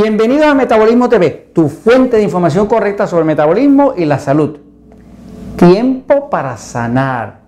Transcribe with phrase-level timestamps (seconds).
[0.00, 4.58] Bienvenido a Metabolismo TV, tu fuente de información correcta sobre metabolismo y la salud.
[5.56, 7.40] Tiempo para sanar.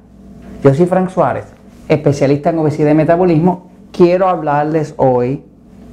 [0.61, 1.45] Yo soy Frank Suárez,
[1.87, 3.71] especialista en obesidad y metabolismo.
[3.93, 5.45] Quiero hablarles hoy,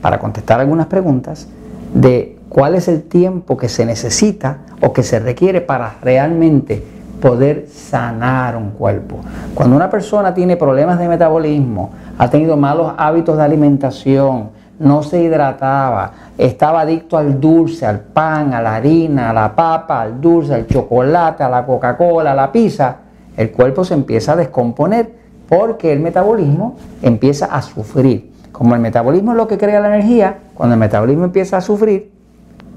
[0.02, 1.48] para contestar algunas preguntas,
[1.94, 6.84] de cuál es el tiempo que se necesita o que se requiere para realmente
[7.22, 9.20] poder sanar un cuerpo.
[9.54, 15.22] Cuando una persona tiene problemas de metabolismo, ha tenido malos hábitos de alimentación, no se
[15.22, 20.54] hidrataba, estaba adicto al dulce, al pan, a la harina, a la papa, al dulce,
[20.54, 22.98] al chocolate, a la Coca-Cola, a la pizza,
[23.36, 25.12] el cuerpo se empieza a descomponer
[25.48, 28.32] porque el metabolismo empieza a sufrir.
[28.52, 32.12] Como el metabolismo es lo que crea la energía, cuando el metabolismo empieza a sufrir,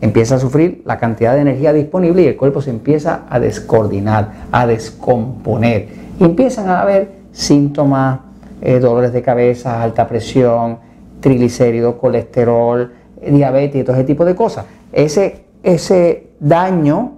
[0.01, 4.33] empieza a sufrir la cantidad de energía disponible y el cuerpo se empieza a descoordinar,
[4.53, 5.89] a descomponer.
[6.19, 8.21] Y empiezan a haber síntomas,
[8.61, 10.79] eh, dolores de cabeza, alta presión,
[11.21, 14.67] triglicéridos, colesterol, diabetes y todo ese tipo de cosas.
[14.93, 17.13] Ese, ese daño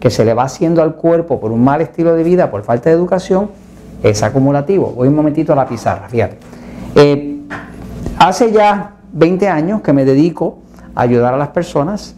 [0.00, 2.90] que se le va haciendo al cuerpo por un mal estilo de vida, por falta
[2.90, 3.50] de educación,
[4.02, 4.92] es acumulativo.
[4.94, 6.36] Voy un momentito a la pizarra, fíjate.
[6.94, 7.40] Eh,
[8.18, 10.58] hace ya 20 años que me dedico
[10.94, 12.14] a ayudar a las personas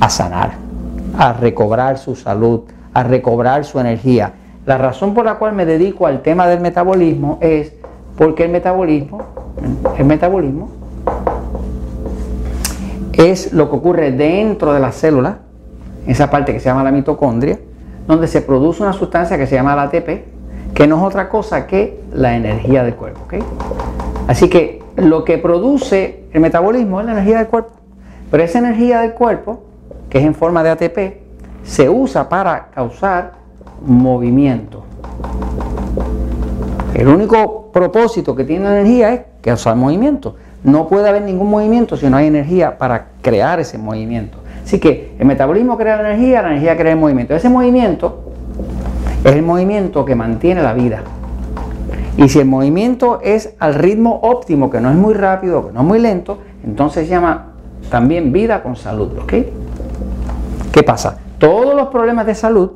[0.00, 0.52] a sanar,
[1.16, 2.62] a recobrar su salud,
[2.94, 4.32] a recobrar su energía.
[4.66, 7.72] La razón por la cual me dedico al tema del metabolismo es
[8.16, 9.22] porque el metabolismo,
[9.98, 10.68] el metabolismo
[13.12, 15.38] es lo que ocurre dentro de la célula,
[16.06, 17.58] esa parte que se llama la mitocondria,
[18.06, 20.08] donde se produce una sustancia que se llama la ATP,
[20.72, 23.20] que no es otra cosa que la energía del cuerpo.
[24.28, 27.72] Así que lo que produce el metabolismo es la energía del cuerpo,
[28.30, 29.64] pero esa energía del cuerpo,
[30.08, 30.98] que es en forma de ATP,
[31.64, 33.32] se usa para causar
[33.84, 34.84] movimiento.
[36.94, 40.36] El único propósito que tiene la energía es causar movimiento.
[40.64, 44.38] No puede haber ningún movimiento si no hay energía para crear ese movimiento.
[44.64, 47.34] Así que el metabolismo crea energía, la energía crea el movimiento.
[47.34, 48.32] Ese movimiento
[49.24, 51.02] es el movimiento que mantiene la vida.
[52.16, 55.80] Y si el movimiento es al ritmo óptimo, que no es muy rápido, que no
[55.80, 57.52] es muy lento, entonces se llama
[57.90, 59.18] también vida con salud.
[59.22, 59.32] ¿Ok?
[60.72, 61.18] ¿Qué pasa?
[61.38, 62.72] Todos los problemas de salud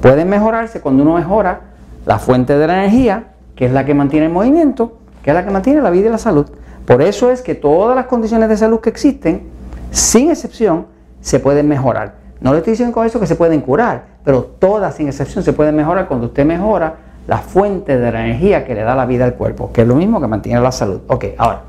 [0.00, 1.60] pueden mejorarse cuando uno mejora
[2.06, 5.44] la fuente de la energía, que es la que mantiene el movimiento, que es la
[5.44, 6.46] que mantiene la vida y la salud.
[6.86, 9.42] Por eso es que todas las condiciones de salud que existen,
[9.90, 10.86] sin excepción,
[11.20, 12.14] se pueden mejorar.
[12.40, 15.52] No le estoy diciendo con eso que se pueden curar, pero todas sin excepción se
[15.52, 16.94] pueden mejorar cuando usted mejora
[17.26, 19.94] la fuente de la energía que le da la vida al cuerpo, que es lo
[19.94, 21.02] mismo que mantiene la salud.
[21.06, 21.60] Ok, ahora,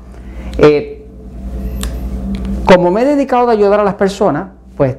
[0.58, 1.06] eh,
[2.64, 4.96] como me he dedicado a ayudar a las personas, pues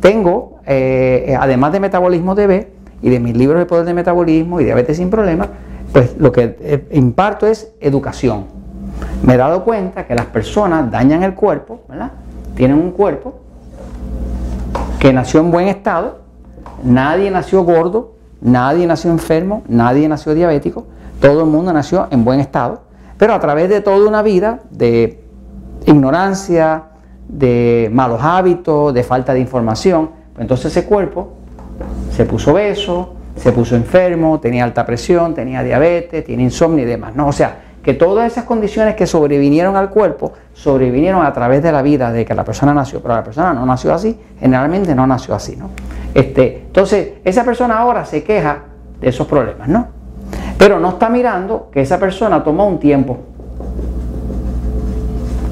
[0.00, 2.68] tengo, eh, además de Metabolismo DB
[3.02, 5.48] y de mis libros de poder de metabolismo y diabetes sin problemas,
[5.92, 8.46] pues lo que eh, imparto es educación.
[9.22, 12.12] Me he dado cuenta que las personas dañan el cuerpo, ¿verdad?
[12.54, 13.34] Tienen un cuerpo
[14.98, 16.18] que nació en buen estado,
[16.84, 20.86] nadie nació gordo, nadie nació enfermo, nadie nació diabético,
[21.20, 22.82] todo el mundo nació en buen estado,
[23.18, 25.22] pero a través de toda una vida de
[25.86, 26.84] ignorancia,
[27.28, 31.34] de malos hábitos, de falta de información, pues entonces ese cuerpo
[32.14, 37.14] se puso obeso, se puso enfermo, tenía alta presión, tenía diabetes, tiene insomnio y demás.
[37.14, 37.28] ¿no?
[37.28, 41.82] O sea, que todas esas condiciones que sobrevinieron al cuerpo, sobrevinieron a través de la
[41.82, 45.34] vida de que la persona nació, pero la persona no nació así, generalmente no nació
[45.34, 45.70] así, ¿no?
[46.12, 48.64] Este, entonces, esa persona ahora se queja
[49.00, 49.88] de esos problemas, ¿no?
[50.58, 53.18] Pero no está mirando que esa persona tomó un tiempo.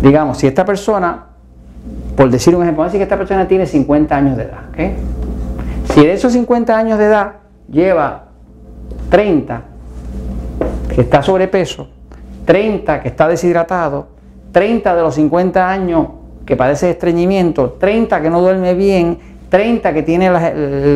[0.03, 1.27] Digamos, si esta persona,
[2.15, 4.95] por decir un ejemplo, vamos a decir que esta persona tiene 50 años de edad.
[5.95, 7.33] Si de esos 50 años de edad
[7.71, 8.25] lleva
[9.11, 9.63] 30
[10.95, 11.89] que está sobrepeso,
[12.45, 14.09] 30 que está deshidratado,
[14.53, 16.07] 30 de los 50 años
[16.45, 19.19] que padece estreñimiento, 30 que no duerme bien,
[19.51, 20.31] 30 que tiene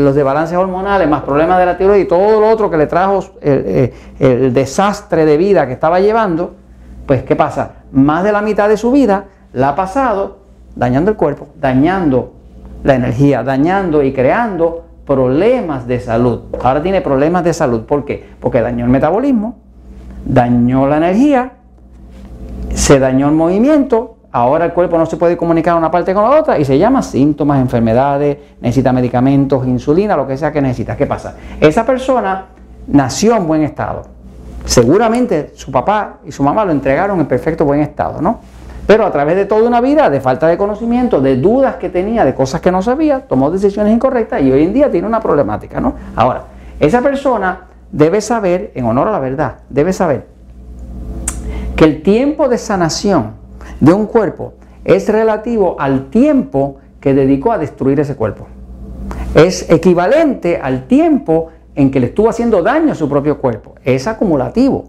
[0.03, 3.23] los desbalances hormonales, más problemas de la tiroides y todo lo otro que le trajo
[3.41, 6.55] el, el, desastre de vida que estaba llevando,
[7.07, 7.83] pues ¿qué pasa?
[7.93, 10.39] Más de la mitad de su vida la ha pasado
[10.75, 12.33] dañando el cuerpo, dañando
[12.83, 16.43] la energía, dañando y creando problemas de salud.
[16.63, 17.83] Ahora tiene problemas de salud.
[17.83, 18.25] ¿Por qué?
[18.41, 19.57] Porque dañó el metabolismo,
[20.25, 21.53] dañó la energía,
[22.75, 26.41] se dañó el movimiento, ahora el cuerpo no se puede comunicar una parte con la
[26.41, 30.97] otra y se llama síntomas, enfermedades, necesita medicamentos, insulina, lo que sea que necesita.
[30.97, 31.37] ¿Qué pasa?
[31.61, 32.47] Esa persona
[32.87, 34.03] nació en buen estado.
[34.65, 38.39] Seguramente su papá y su mamá lo entregaron en perfecto buen estado, ¿no?
[38.87, 42.25] Pero a través de toda una vida de falta de conocimiento, de dudas que tenía,
[42.25, 45.81] de cosas que no sabía, tomó decisiones incorrectas y hoy en día tiene una problemática,
[45.81, 45.94] ¿no?
[46.17, 46.44] Ahora,
[46.81, 50.26] esa persona debe saber, en honor a la verdad, debe saber
[51.76, 53.32] que el tiempo de sanación
[53.81, 58.46] de un cuerpo es relativo al tiempo que dedicó a destruir ese cuerpo.
[59.34, 63.75] Es equivalente al tiempo en que le estuvo haciendo daño a su propio cuerpo.
[63.84, 64.84] Es acumulativo.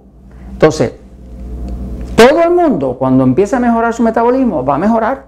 [0.52, 0.94] Entonces,
[2.28, 5.26] todo el mundo cuando empieza a mejorar su metabolismo va a mejorar.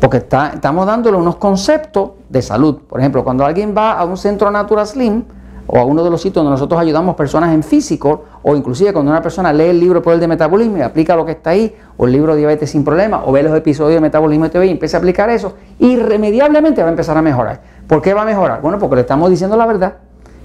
[0.00, 2.78] Porque estamos dándole unos conceptos de salud.
[2.88, 5.24] Por ejemplo, cuando alguien va a un centro Natura Slim,
[5.64, 9.12] o a uno de los sitios donde nosotros ayudamos personas en físico, o inclusive cuando
[9.12, 12.06] una persona lee el libro Poder de Metabolismo y aplica lo que está ahí, o
[12.06, 14.98] el libro Diabetes sin Problema, o ve los episodios de Metabolismo TV y empieza a
[14.98, 17.60] aplicar eso, irremediablemente va a empezar a mejorar.
[17.86, 18.60] ¿Por qué va a mejorar?
[18.60, 19.94] Bueno, porque le estamos diciendo la verdad.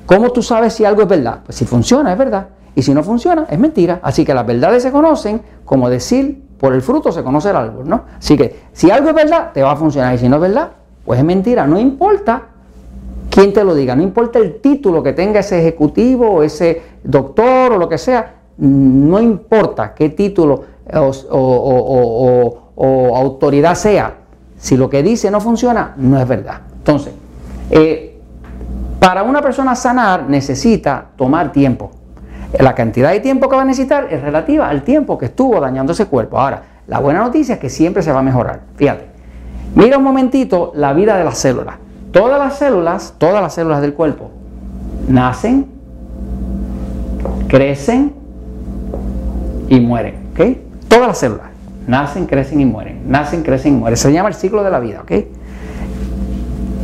[0.05, 1.39] ¿Cómo tú sabes si algo es verdad?
[1.45, 2.47] Pues si funciona, es verdad.
[2.77, 3.99] Y si no funciona, es mentira.
[4.03, 7.89] Así que las verdades se conocen como decir, por el fruto se conoce el árbol,
[7.89, 8.03] ¿no?
[8.19, 10.13] Así que si algo es verdad, te va a funcionar.
[10.13, 11.65] Y si no es verdad, pues es mentira.
[11.65, 12.43] No importa
[13.31, 17.71] quién te lo diga, no importa el título que tenga ese ejecutivo o ese doctor
[17.71, 20.63] o lo que sea, no importa qué título
[21.31, 22.61] o,
[23.15, 24.17] autoridad sea,
[24.55, 26.61] si lo que dice no funciona, no es verdad.
[26.77, 27.11] Entonces,
[27.71, 28.19] eh,
[28.99, 31.96] para una persona sanar necesita tomar tiempo.
[32.59, 35.91] La cantidad de tiempo que va a necesitar es relativa al tiempo que estuvo dañando
[35.91, 36.39] ese cuerpo.
[36.39, 38.61] Ahora, la buena noticia es que siempre se va a mejorar.
[38.75, 39.05] Fíjate,
[39.75, 41.75] mira un momentito la vida de las células.
[42.11, 44.31] Todas las células, todas las células del cuerpo,
[45.07, 45.67] nacen,
[47.49, 48.13] crecen
[49.67, 50.15] y mueren.
[50.33, 50.57] ¿ok?
[50.87, 51.57] Todas las células
[51.87, 53.09] nacen, crecen y mueren.
[53.09, 53.97] Nacen, crecen y mueren.
[53.97, 55.01] Se llama el ciclo de la vida.
[55.01, 55.11] ¿ok?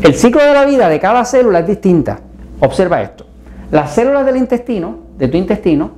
[0.01, 2.19] El ciclo de la vida de cada célula es distinta.
[2.59, 3.25] Observa esto.
[3.71, 5.91] Las células del intestino, de tu intestino,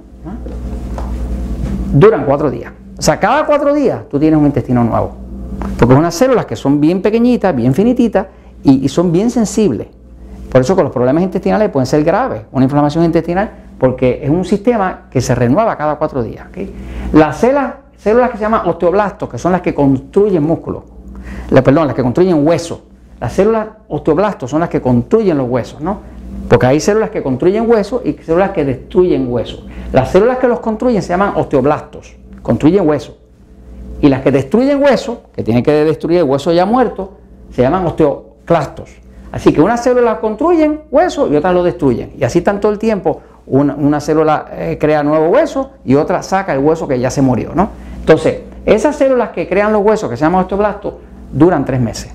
[1.94, 2.72] duran cuatro días.
[2.98, 5.16] O sea, cada cuatro días tú tienes un intestino nuevo.
[5.78, 8.28] Porque son unas células que son bien pequeñitas, bien finititas,
[8.64, 9.88] y, son bien sensibles.
[10.52, 14.44] Por eso que los problemas intestinales pueden ser graves, una inflamación intestinal, porque es un
[14.44, 16.48] sistema que se renueva cada cuatro días.
[17.14, 20.84] Las células, células que se llaman osteoblastos, que son las que construyen músculos,
[21.50, 22.80] perdón, las que construyen huesos.
[23.20, 26.00] Las células osteoblastos son las que construyen los huesos, ¿no?
[26.50, 29.66] Porque hay células que construyen huesos y células que destruyen huesos.
[29.92, 33.16] Las células que los construyen se llaman osteoblastos, construyen huesos.
[34.02, 37.14] Y las que destruyen huesos, que tienen que destruir el hueso ya muerto,
[37.52, 38.90] se llaman osteoblastos clastos.
[39.32, 42.14] Así que una célula construyen hueso y otras lo destruyen.
[42.18, 43.22] Y así están todo el tiempo.
[43.48, 47.52] Una, célula eh, crea nuevo hueso y otra saca el hueso que ya se murió.
[47.54, 47.70] ¿no?
[48.00, 50.94] Entonces, esas células que crean los huesos, que se llaman osteoblastos,
[51.32, 52.14] duran tres meses.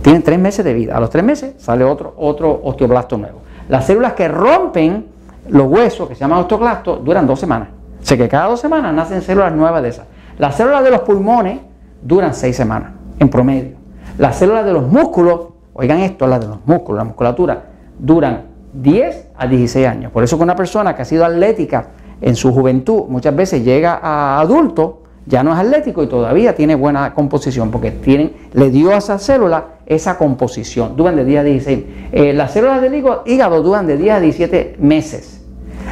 [0.00, 0.96] Tienen tres meses de vida.
[0.96, 3.40] A los tres meses sale otro, otro osteoblasto nuevo.
[3.72, 5.06] Las células que rompen
[5.48, 7.68] los huesos, que se llaman osteoblastos, duran dos semanas.
[8.00, 10.06] O sea que cada dos semanas nacen células nuevas de esas.
[10.38, 11.58] Las células de los pulmones
[12.02, 13.76] duran seis semanas en promedio.
[14.18, 17.62] Las células de los músculos Oigan esto, las de los músculos, la musculatura,
[17.98, 18.42] duran
[18.74, 20.12] 10 a 16 años.
[20.12, 21.86] Por eso que una persona que ha sido atlética
[22.20, 26.74] en su juventud muchas veces llega a adulto, ya no es atlético y todavía tiene
[26.74, 30.96] buena composición porque tienen, le dio a esa célula esa composición.
[30.96, 31.84] Duran de 10 a 16.
[32.12, 35.44] Eh, las células del hígado duran de 10 a 17 meses.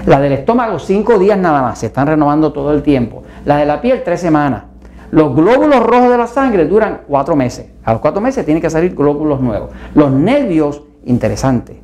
[0.06, 3.23] Las del estómago 5 días nada más, se están renovando todo el tiempo.
[3.44, 4.64] Las de la piel 3 semanas.
[5.11, 7.67] Los glóbulos rojos de la sangre duran cuatro meses.
[7.85, 9.70] A los cuatro meses tienen que salir glóbulos nuevos.
[9.94, 11.81] Los nervios, interesante.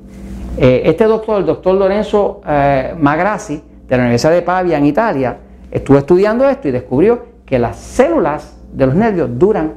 [0.57, 5.39] Eh, este doctor, el doctor Lorenzo eh, Magrassi, de la Universidad de Pavia en Italia,
[5.71, 9.75] estuvo estudiando esto y descubrió que las células de los nervios duran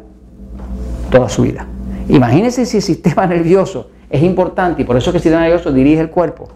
[1.09, 1.65] toda su vida.
[2.09, 6.01] Imagínense si el sistema nervioso es importante y por eso que el sistema nervioso dirige
[6.01, 6.49] el cuerpo.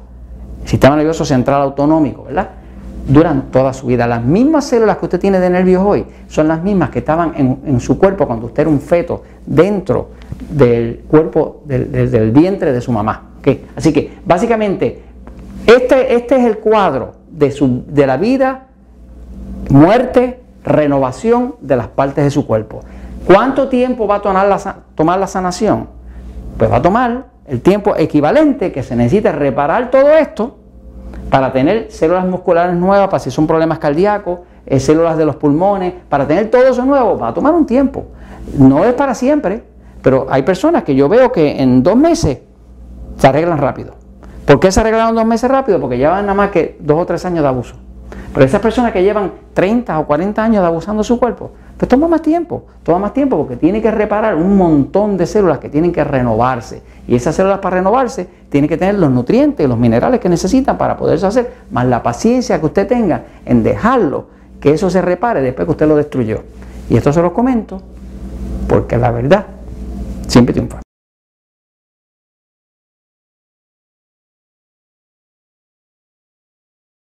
[0.63, 2.49] El sistema nervioso central autonómico, ¿verdad?
[3.07, 4.07] duran toda su vida.
[4.07, 7.79] Las mismas células que usted tiene de nervios hoy son las mismas que estaban en,
[7.79, 10.11] su cuerpo cuando usted era un feto dentro
[10.49, 13.29] del cuerpo, del, vientre de su mamá.
[13.75, 15.01] Así que básicamente
[15.65, 18.67] este, este es el cuadro de la vida,
[19.69, 22.81] muerte, renovación de las partes de su cuerpo.
[23.25, 24.47] ¿Cuánto tiempo va a tomar
[25.19, 25.87] la, sanación?
[26.57, 30.57] Pues va a tomar el tiempo equivalente que se necesita reparar todo esto
[31.29, 35.93] para tener células musculares nuevas, para si son problemas cardíacos, eh, células de los pulmones,
[36.09, 38.05] para tener todo eso nuevo, va a tomar un tiempo.
[38.57, 39.63] No es para siempre,
[40.01, 42.39] pero hay personas que yo veo que en dos meses
[43.17, 43.95] se arreglan rápido.
[44.45, 45.79] ¿Por qué se arreglaron dos meses rápido?
[45.79, 47.75] Porque llevan nada más que dos o tres años de abuso.
[48.33, 52.07] Pero esas personas que llevan 30 o 40 años de abusando su cuerpo, pues toma
[52.07, 55.91] más tiempo, toma más tiempo porque tiene que reparar un montón de células que tienen
[55.91, 56.81] que renovarse.
[57.07, 60.95] Y esas células para renovarse tienen que tener los nutrientes, los minerales que necesitan para
[60.95, 64.27] poderse hacer, más la paciencia que usted tenga en dejarlo,
[64.59, 66.43] que eso se repare después que usted lo destruyó.
[66.89, 67.81] Y esto se lo comento
[68.67, 69.45] porque la verdad
[70.27, 70.82] siempre triunfa.